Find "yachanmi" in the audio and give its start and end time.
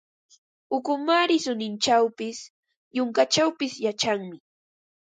3.85-4.37